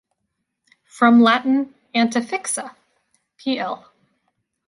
From 0.85 1.21
Latin 1.21 1.75
"antefixa", 1.93 2.71
pl. 3.37 3.85